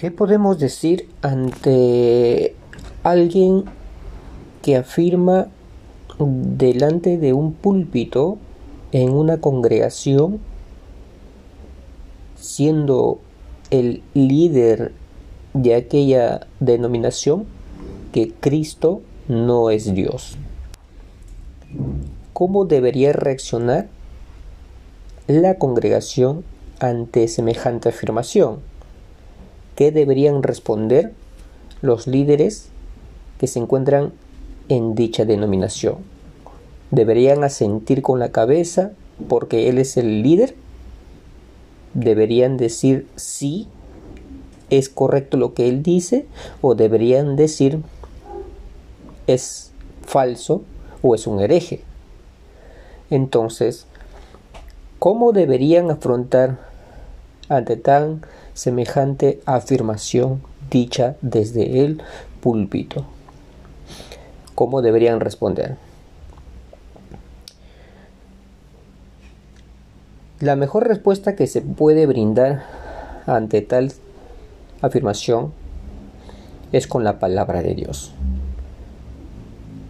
¿Qué 0.00 0.10
podemos 0.10 0.58
decir 0.58 1.10
ante 1.20 2.54
alguien 3.02 3.64
que 4.62 4.76
afirma 4.76 5.48
delante 6.18 7.18
de 7.18 7.34
un 7.34 7.52
púlpito 7.52 8.38
en 8.92 9.10
una 9.10 9.42
congregación, 9.42 10.40
siendo 12.34 13.18
el 13.70 14.02
líder 14.14 14.92
de 15.52 15.74
aquella 15.74 16.46
denominación, 16.60 17.44
que 18.14 18.32
Cristo 18.32 19.02
no 19.28 19.68
es 19.68 19.92
Dios? 19.92 20.38
¿Cómo 22.32 22.64
debería 22.64 23.12
reaccionar 23.12 23.88
la 25.26 25.56
congregación 25.56 26.42
ante 26.78 27.28
semejante 27.28 27.90
afirmación? 27.90 28.60
¿Qué 29.80 29.92
deberían 29.92 30.42
responder 30.42 31.14
los 31.80 32.06
líderes 32.06 32.68
que 33.38 33.46
se 33.46 33.60
encuentran 33.60 34.12
en 34.68 34.94
dicha 34.94 35.24
denominación? 35.24 35.96
¿Deberían 36.90 37.44
asentir 37.44 38.02
con 38.02 38.18
la 38.18 38.30
cabeza 38.30 38.90
porque 39.26 39.70
él 39.70 39.78
es 39.78 39.96
el 39.96 40.22
líder? 40.22 40.54
¿Deberían 41.94 42.58
decir 42.58 43.06
sí, 43.16 43.68
es 44.68 44.90
correcto 44.90 45.38
lo 45.38 45.54
que 45.54 45.70
él 45.70 45.82
dice? 45.82 46.26
¿O 46.60 46.74
deberían 46.74 47.36
decir 47.36 47.80
es 49.26 49.72
falso 50.02 50.60
o 51.00 51.14
es 51.14 51.26
un 51.26 51.40
hereje? 51.40 51.80
Entonces, 53.08 53.86
¿cómo 54.98 55.32
deberían 55.32 55.90
afrontar 55.90 56.58
ante 57.48 57.78
tan 57.78 58.20
semejante 58.60 59.40
afirmación 59.46 60.42
dicha 60.70 61.16
desde 61.22 61.82
el 61.82 62.02
púlpito. 62.42 63.06
¿Cómo 64.54 64.82
deberían 64.82 65.20
responder? 65.20 65.78
La 70.40 70.56
mejor 70.56 70.86
respuesta 70.86 71.36
que 71.36 71.46
se 71.46 71.62
puede 71.62 72.04
brindar 72.04 72.64
ante 73.24 73.62
tal 73.62 73.92
afirmación 74.82 75.54
es 76.70 76.86
con 76.86 77.02
la 77.02 77.18
palabra 77.18 77.62
de 77.62 77.74
Dios. 77.74 78.12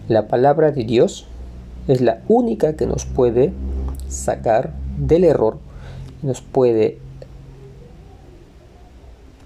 La 0.06 0.28
palabra 0.28 0.70
de 0.70 0.84
Dios 0.84 1.26
es 1.88 2.00
la 2.00 2.20
única 2.28 2.76
que 2.76 2.86
nos 2.86 3.04
puede 3.04 3.52
sacar 4.08 4.74
del 4.96 5.24
error, 5.24 5.58
nos 6.22 6.40
puede 6.40 7.00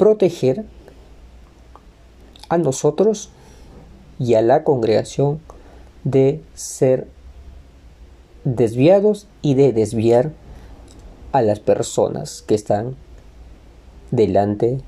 proteger 0.04 0.66
a 2.50 2.58
nosotros 2.58 3.30
y 4.18 4.34
a 4.34 4.42
la 4.42 4.62
congregación 4.62 5.40
de 6.04 6.42
ser 6.52 7.08
desviados 8.44 9.26
y 9.40 9.54
de 9.54 9.72
desviar 9.72 10.32
a 11.32 11.40
las 11.40 11.58
personas 11.58 12.42
que 12.42 12.54
están 12.54 12.96
delante 14.10 14.82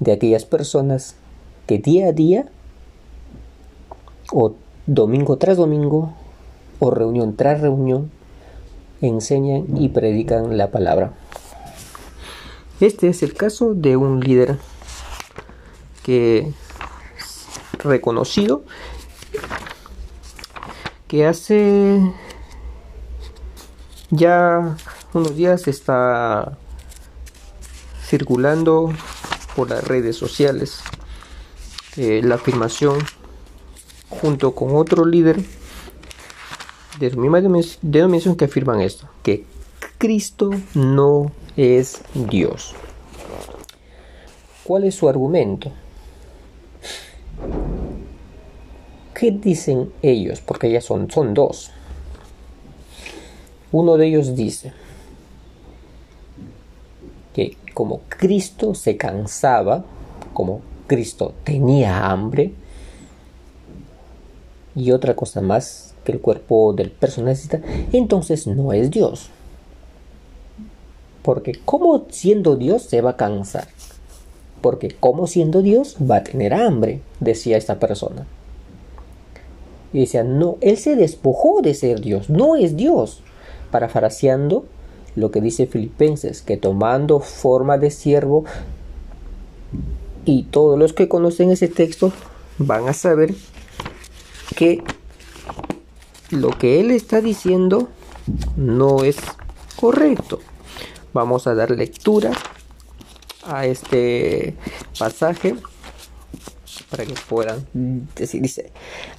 de 0.00 0.12
aquellas 0.12 0.46
personas 0.46 1.16
que 1.66 1.76
día 1.76 2.06
a 2.06 2.12
día 2.12 2.46
o 4.32 4.54
domingo 4.86 5.36
tras 5.36 5.58
domingo 5.58 6.14
o 6.78 6.90
reunión 6.90 7.36
tras 7.36 7.60
reunión 7.60 8.10
enseñan 9.02 9.66
y 9.76 9.90
predican 9.90 10.56
la 10.56 10.70
palabra. 10.70 11.12
Este 12.80 13.08
es 13.08 13.22
el 13.22 13.32
caso 13.32 13.72
de 13.74 13.96
un 13.96 14.20
líder 14.20 14.58
que 16.02 16.52
reconocido 17.78 18.64
que 21.08 21.26
hace 21.26 22.00
ya 24.10 24.76
unos 25.14 25.36
días 25.36 25.68
está 25.68 26.58
circulando 28.04 28.92
por 29.54 29.70
las 29.70 29.82
redes 29.84 30.16
sociales 30.16 30.80
eh, 31.96 32.20
la 32.22 32.34
afirmación 32.34 32.98
junto 34.10 34.54
con 34.54 34.76
otro 34.76 35.06
líder 35.06 35.42
de 36.98 37.10
su 37.10 37.18
misma 37.18 37.40
denominación 37.82 38.36
que 38.36 38.44
afirman 38.44 38.80
esto, 38.80 39.08
que 39.22 39.44
Cristo 39.98 40.50
no 40.74 41.32
es 41.56 42.02
Dios. 42.14 42.74
¿Cuál 44.64 44.84
es 44.84 44.94
su 44.94 45.08
argumento? 45.08 45.70
¿Qué 49.14 49.30
dicen 49.30 49.92
ellos? 50.02 50.40
Porque 50.40 50.70
ya 50.70 50.80
son, 50.80 51.10
son 51.10 51.32
dos. 51.34 51.70
Uno 53.72 53.96
de 53.96 54.06
ellos 54.06 54.34
dice 54.34 54.72
que 57.34 57.56
como 57.74 58.00
Cristo 58.08 58.74
se 58.74 58.96
cansaba, 58.96 59.84
como 60.32 60.60
Cristo 60.86 61.34
tenía 61.44 62.10
hambre, 62.10 62.52
y 64.74 64.92
otra 64.92 65.16
cosa 65.16 65.40
más 65.40 65.94
que 66.04 66.12
el 66.12 66.20
cuerpo 66.20 66.74
del 66.74 66.90
personal 66.90 67.30
necesita, 67.30 67.60
entonces 67.92 68.46
no 68.46 68.72
es 68.72 68.90
Dios. 68.90 69.30
Porque 71.26 71.58
como 71.64 72.06
siendo 72.08 72.54
Dios 72.54 72.82
se 72.82 73.00
va 73.00 73.10
a 73.10 73.16
cansar. 73.16 73.66
Porque 74.60 74.90
como 74.92 75.26
siendo 75.26 75.60
Dios 75.60 75.96
va 76.00 76.18
a 76.18 76.22
tener 76.22 76.54
hambre, 76.54 77.00
decía 77.18 77.56
esta 77.56 77.80
persona. 77.80 78.28
Y 79.92 79.98
decía, 79.98 80.22
no, 80.22 80.56
él 80.60 80.76
se 80.76 80.94
despojó 80.94 81.62
de 81.62 81.74
ser 81.74 82.00
Dios, 82.00 82.30
no 82.30 82.54
es 82.54 82.76
Dios. 82.76 83.22
Parafraseando 83.72 84.66
lo 85.16 85.32
que 85.32 85.40
dice 85.40 85.66
Filipenses, 85.66 86.42
que 86.42 86.56
tomando 86.56 87.18
forma 87.18 87.76
de 87.76 87.90
siervo, 87.90 88.44
y 90.24 90.44
todos 90.44 90.78
los 90.78 90.92
que 90.92 91.08
conocen 91.08 91.50
ese 91.50 91.66
texto 91.66 92.12
van 92.58 92.86
a 92.86 92.92
saber 92.92 93.34
que 94.54 94.80
lo 96.30 96.50
que 96.50 96.78
él 96.78 96.92
está 96.92 97.20
diciendo 97.20 97.88
no 98.56 99.02
es 99.02 99.16
correcto. 99.74 100.38
Vamos 101.16 101.46
a 101.46 101.54
dar 101.54 101.70
lectura 101.70 102.30
a 103.46 103.64
este 103.64 104.54
pasaje 104.98 105.56
para 106.90 107.06
que 107.06 107.14
puedan 107.26 107.66
decir. 108.14 108.42
Dice, 108.42 108.70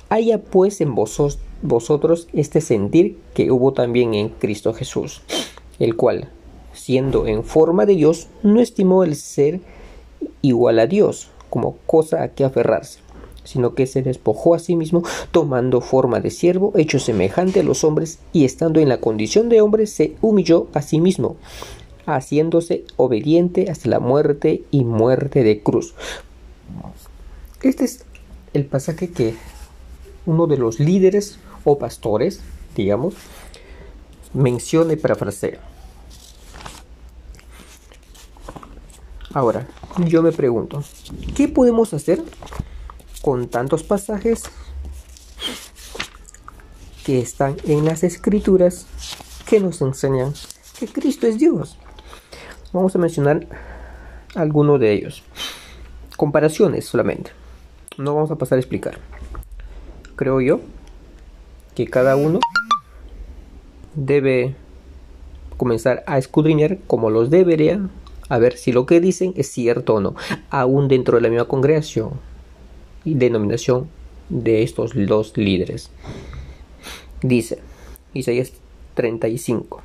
haya 0.08 0.40
pues 0.40 0.80
en 0.80 0.94
vosotros 0.94 2.28
este 2.34 2.62
sentir 2.62 3.18
que 3.34 3.50
hubo 3.50 3.74
también 3.74 4.14
en 4.14 4.30
Cristo 4.30 4.76
Jesús, 4.76 5.24
el 5.80 5.96
cual, 5.96 6.30
siendo 6.72 7.26
en 7.26 7.44
forma 7.44 7.88
de 7.88 7.96
Dios, 7.96 8.28
no 8.44 8.62
estimó 8.62 9.04
el 9.04 9.16
ser 9.16 9.60
igual 10.44 10.78
a 10.78 10.86
Dios 10.86 11.32
como 11.50 11.78
cosa 11.88 12.22
a 12.22 12.28
que 12.28 12.44
aferrarse 12.44 13.00
sino 13.44 13.76
que 13.76 13.88
se 13.88 14.02
despojó 14.02 14.56
a 14.56 14.60
sí 14.60 14.76
mismo, 14.76 15.04
tomando 15.32 15.80
forma 15.80 16.20
de 16.20 16.32
siervo, 16.32 16.74
hecho 16.76 17.00
semejante 17.00 17.62
a 17.62 17.64
los 17.64 17.86
hombres, 17.86 18.20
y 18.34 18.44
estando 18.44 18.82
en 18.82 18.90
la 18.90 19.00
condición 19.00 19.48
de 19.48 19.62
hombre, 19.62 19.88
se 19.88 20.18
humilló 20.22 20.68
a 20.74 20.82
sí 20.82 21.00
mismo, 21.00 21.38
haciéndose 22.08 22.86
obediente 22.96 23.70
hasta 23.70 23.90
la 23.90 24.00
muerte 24.00 24.64
y 24.72 24.86
muerte 24.86 25.44
de 25.44 25.62
cruz. 25.62 25.94
Este 27.62 27.86
es 27.86 28.06
el 28.54 28.66
pasaje 28.66 29.12
que 29.12 29.36
uno 30.26 30.48
de 30.48 30.58
los 30.58 30.80
líderes 30.80 31.38
o 31.64 31.78
pastores, 31.78 32.42
digamos, 32.76 33.14
menciona 34.34 34.94
y 34.94 34.96
parafrasea. 34.96 35.60
Ahora, 39.34 39.68
yo 40.06 40.24
me 40.24 40.32
pregunto, 40.32 40.84
¿qué 41.36 41.48
podemos 41.48 41.94
hacer 41.94 42.24
con 43.22 43.50
tantos 43.50 43.84
pasajes 43.84 44.44
que 47.06 47.20
están 47.20 47.58
en 47.66 47.86
las 47.86 48.04
escrituras 48.04 48.86
que 49.46 49.60
nos 49.60 49.82
enseñan 49.82 50.34
que 50.80 50.88
Cristo 50.88 51.28
es 51.28 51.38
Dios? 51.38 51.78
Vamos 52.74 52.96
a 52.96 53.00
mencionar 53.00 53.48
algunos 54.36 54.80
de 54.80 54.92
ellos. 54.92 55.24
Comparaciones 56.16 56.86
solamente. 56.86 57.32
No 57.98 58.14
vamos 58.16 58.32
a 58.32 58.36
pasar 58.36 58.58
a 58.58 58.60
explicar. 58.60 59.00
Creo 60.16 60.42
yo 60.42 60.60
que 61.76 61.88
cada 61.88 62.16
uno 62.16 62.40
debe 63.96 64.56
comenzar 65.58 66.04
a 66.08 66.18
escudriñar 66.18 66.78
como 66.88 67.10
los 67.10 67.30
debería, 67.30 67.80
a 68.30 68.38
ver 68.38 68.58
si 68.58 68.72
lo 68.72 68.86
que 68.86 69.00
dicen 69.00 69.34
es 69.38 69.50
cierto 69.50 69.96
o 69.96 70.02
no, 70.02 70.16
aún 70.50 70.88
dentro 70.88 71.18
de 71.18 71.22
la 71.22 71.30
misma 71.30 71.46
congregación 71.46 72.12
y 73.06 73.16
denominación 73.16 73.90
de 74.30 74.64
estos 74.64 74.92
dos 74.94 75.36
líderes. 75.38 75.90
Dice 77.22 77.60
Isaías 78.14 78.54
35. 78.96 79.82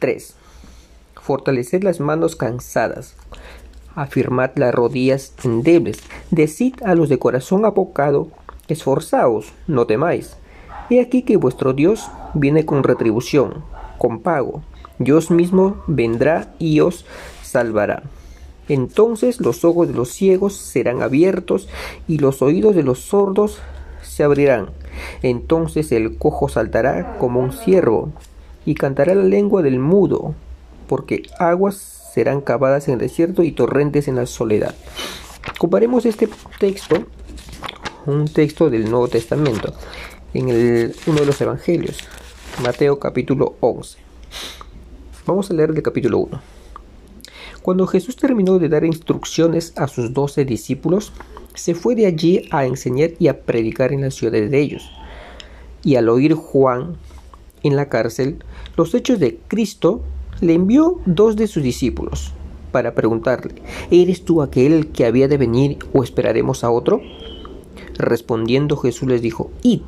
3. 0.00 0.41
Fortaleced 1.22 1.82
las 1.82 2.00
manos 2.00 2.36
cansadas, 2.36 3.14
afirmad 3.94 4.50
las 4.56 4.74
rodillas 4.74 5.34
endebles, 5.44 6.00
decid 6.30 6.74
a 6.84 6.94
los 6.94 7.08
de 7.08 7.18
corazón 7.18 7.64
apocado, 7.64 8.28
esforzaos, 8.68 9.52
no 9.66 9.86
temáis. 9.86 10.36
He 10.90 11.00
aquí 11.00 11.22
que 11.22 11.36
vuestro 11.36 11.72
Dios 11.72 12.10
viene 12.34 12.66
con 12.66 12.82
retribución, 12.82 13.64
con 13.98 14.20
pago. 14.20 14.62
Dios 14.98 15.30
mismo 15.30 15.82
vendrá 15.86 16.54
y 16.58 16.80
os 16.80 17.06
salvará. 17.42 18.02
Entonces 18.68 19.40
los 19.40 19.64
ojos 19.64 19.88
de 19.88 19.94
los 19.94 20.10
ciegos 20.10 20.56
serán 20.56 21.02
abiertos 21.02 21.68
y 22.08 22.18
los 22.18 22.42
oídos 22.42 22.74
de 22.74 22.82
los 22.82 23.00
sordos 23.00 23.58
se 24.02 24.22
abrirán. 24.22 24.70
Entonces 25.22 25.92
el 25.92 26.18
cojo 26.18 26.48
saltará 26.48 27.16
como 27.18 27.40
un 27.40 27.52
ciervo 27.52 28.10
y 28.64 28.74
cantará 28.74 29.14
la 29.14 29.24
lengua 29.24 29.62
del 29.62 29.78
mudo, 29.78 30.34
porque 30.92 31.22
aguas 31.38 32.10
serán 32.12 32.42
cavadas 32.42 32.86
en 32.86 32.92
el 32.92 33.00
desierto 33.00 33.42
y 33.42 33.52
torrentes 33.52 34.08
en 34.08 34.16
la 34.16 34.26
soledad. 34.26 34.74
Comparemos 35.56 36.04
este 36.04 36.28
texto, 36.58 37.06
un 38.04 38.28
texto 38.28 38.68
del 38.68 38.90
Nuevo 38.90 39.08
Testamento, 39.08 39.72
en 40.34 40.92
uno 41.06 41.20
de 41.20 41.24
los 41.24 41.40
Evangelios, 41.40 41.96
Mateo 42.62 42.98
capítulo 42.98 43.56
11. 43.60 44.00
Vamos 45.24 45.50
a 45.50 45.54
leer 45.54 45.70
el 45.70 45.82
capítulo 45.82 46.18
1. 46.18 46.42
Cuando 47.62 47.86
Jesús 47.86 48.16
terminó 48.16 48.58
de 48.58 48.68
dar 48.68 48.84
instrucciones 48.84 49.72
a 49.78 49.88
sus 49.88 50.12
doce 50.12 50.44
discípulos, 50.44 51.14
se 51.54 51.74
fue 51.74 51.94
de 51.94 52.04
allí 52.04 52.50
a 52.50 52.66
enseñar 52.66 53.12
y 53.18 53.28
a 53.28 53.40
predicar 53.40 53.94
en 53.94 54.02
las 54.02 54.12
ciudades 54.12 54.50
de 54.50 54.60
ellos. 54.60 54.90
Y 55.82 55.96
al 55.96 56.10
oír 56.10 56.34
Juan 56.34 56.98
en 57.62 57.76
la 57.76 57.88
cárcel 57.88 58.44
los 58.76 58.94
hechos 58.94 59.18
de 59.20 59.38
Cristo, 59.48 60.02
le 60.42 60.54
envió 60.54 60.98
dos 61.06 61.36
de 61.36 61.46
sus 61.46 61.62
discípulos 61.62 62.32
para 62.72 62.94
preguntarle, 62.94 63.62
¿eres 63.90 64.24
tú 64.24 64.42
aquel 64.42 64.88
que 64.88 65.06
había 65.06 65.28
de 65.28 65.38
venir 65.38 65.78
o 65.94 66.02
esperaremos 66.02 66.64
a 66.64 66.70
otro? 66.70 67.00
Respondiendo 67.96 68.76
Jesús 68.76 69.08
les 69.08 69.22
dijo, 69.22 69.50
Id 69.62 69.82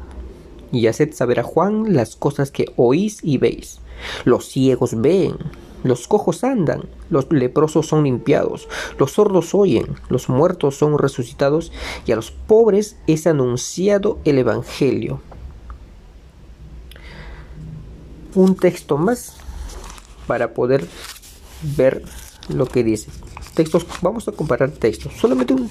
y 0.71 0.87
haced 0.87 1.13
saber 1.13 1.41
a 1.41 1.43
Juan 1.43 1.95
las 1.95 2.15
cosas 2.15 2.51
que 2.51 2.73
oís 2.77 3.19
y 3.23 3.39
veis. 3.39 3.81
Los 4.25 4.47
ciegos 4.47 5.01
ven, 5.01 5.37
los 5.83 6.07
cojos 6.07 6.45
andan, 6.45 6.85
los 7.11 7.31
leprosos 7.33 7.89
son 7.89 8.05
limpiados, 8.05 8.69
los 8.99 9.13
sordos 9.13 9.55
oyen, 9.55 9.97
los 10.09 10.29
muertos 10.29 10.77
son 10.77 10.99
resucitados 10.99 11.73
y 12.07 12.13
a 12.13 12.17
los 12.17 12.31
pobres 12.31 12.97
es 13.09 13.27
anunciado 13.27 14.19
el 14.25 14.39
Evangelio. 14.39 15.21
Un 18.37 18.57
texto 18.57 18.99
más 18.99 19.37
para 20.27 20.55
poder 20.55 20.87
ver 21.63 22.03
lo 22.49 22.67
que 22.67 22.85
dice. 22.85 23.11
Textos, 23.55 23.87
vamos 24.03 24.27
a 24.29 24.33
comparar 24.33 24.71
textos, 24.71 25.13
solamente 25.15 25.55
un 25.55 25.71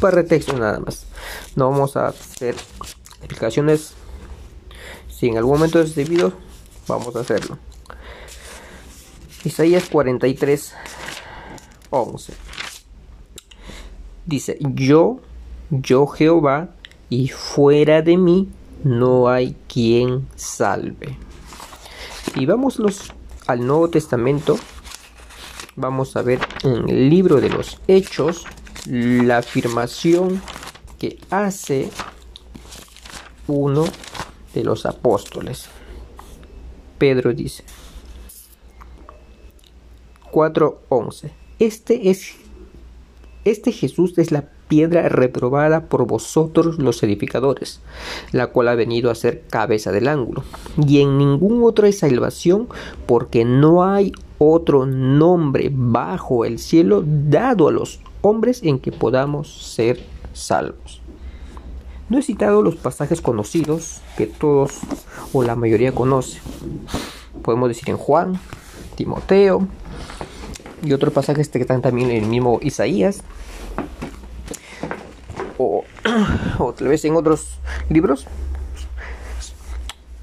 par 0.00 0.14
de 0.14 0.24
textos 0.24 0.58
nada 0.58 0.78
más. 0.78 1.06
No 1.54 1.70
vamos 1.70 1.96
a 1.96 2.08
hacer 2.08 2.54
explicaciones. 3.18 3.94
Si 5.08 5.28
en 5.28 5.38
algún 5.38 5.54
momento 5.54 5.80
es 5.80 5.94
debido, 5.94 6.32
vamos 6.86 7.16
a 7.16 7.20
hacerlo. 7.20 7.58
Isaías 9.44 9.88
43, 9.88 10.74
11. 11.90 12.32
Dice, 14.26 14.58
yo, 14.60 15.20
yo 15.70 16.06
Jehová, 16.06 16.70
y 17.08 17.28
fuera 17.28 18.02
de 18.02 18.16
mí 18.16 18.48
no 18.82 19.28
hay 19.28 19.56
quien 19.68 20.26
salve. 20.34 21.16
Y 22.34 22.44
vamos 22.46 22.78
los 22.78 23.12
al 23.46 23.66
Nuevo 23.66 23.88
Testamento, 23.88 24.58
vamos 25.76 26.16
a 26.16 26.22
ver 26.22 26.40
en 26.64 26.88
el 26.88 27.08
libro 27.08 27.40
de 27.40 27.50
los 27.50 27.80
Hechos 27.86 28.44
la 28.86 29.38
afirmación 29.38 30.42
que 30.98 31.18
hace 31.30 31.90
uno 33.46 33.84
de 34.54 34.64
los 34.64 34.86
apóstoles. 34.86 35.68
Pedro 36.98 37.32
dice 37.32 37.64
4:11. 40.32 41.30
Este 41.58 42.10
es 42.10 42.34
este 43.44 43.70
Jesús 43.70 44.18
es 44.18 44.32
la 44.32 44.48
piedra 44.68 45.08
reprobada 45.08 45.84
por 45.84 46.06
vosotros 46.06 46.78
los 46.78 47.02
edificadores, 47.02 47.80
la 48.32 48.48
cual 48.48 48.68
ha 48.68 48.74
venido 48.74 49.10
a 49.10 49.14
ser 49.14 49.42
cabeza 49.48 49.92
del 49.92 50.08
ángulo. 50.08 50.42
Y 50.86 51.00
en 51.00 51.18
ningún 51.18 51.62
otro 51.62 51.86
hay 51.86 51.92
salvación, 51.92 52.68
porque 53.06 53.44
no 53.44 53.84
hay 53.84 54.12
otro 54.38 54.86
nombre 54.86 55.70
bajo 55.72 56.44
el 56.44 56.58
cielo 56.58 57.02
dado 57.06 57.68
a 57.68 57.72
los 57.72 58.00
hombres 58.20 58.62
en 58.62 58.78
que 58.78 58.92
podamos 58.92 59.72
ser 59.72 60.00
salvos. 60.32 61.00
No 62.08 62.18
he 62.18 62.22
citado 62.22 62.62
los 62.62 62.76
pasajes 62.76 63.20
conocidos 63.20 64.00
que 64.16 64.26
todos 64.26 64.78
o 65.32 65.42
la 65.42 65.56
mayoría 65.56 65.92
conoce. 65.92 66.40
Podemos 67.42 67.68
decir 67.68 67.90
en 67.90 67.96
Juan, 67.96 68.38
Timoteo 68.94 69.66
y 70.84 70.92
otros 70.92 71.12
pasajes 71.12 71.48
que 71.48 71.58
están 71.58 71.82
también 71.82 72.10
en 72.10 72.24
el 72.24 72.28
mismo 72.28 72.60
Isaías, 72.62 73.22
o, 75.58 75.84
tal 76.76 76.88
vez 76.88 77.04
en 77.04 77.16
otros 77.16 77.58
libros, 77.88 78.26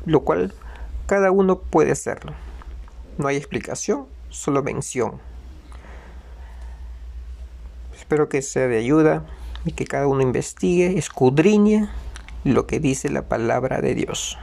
lo 0.06 0.22
cual 0.22 0.54
cada 1.06 1.32
uno 1.32 1.60
puede 1.60 1.92
hacerlo. 1.92 2.34
No 3.18 3.28
hay 3.28 3.38
explicación, 3.38 4.08
solo 4.30 4.64
mención. 4.64 5.20
Espero 7.96 8.30
que 8.30 8.42
sea 8.42 8.68
de 8.68 8.78
ayuda 8.78 9.26
y 9.66 9.72
que 9.72 9.86
cada 9.86 10.08
uno 10.08 10.22
investigue, 10.22 10.98
escudriñe 10.98 11.90
lo 12.44 12.68
que 12.68 12.80
dice 12.80 13.10
la 13.10 13.24
palabra 13.24 13.82
de 13.82 13.96
Dios. 13.96 14.38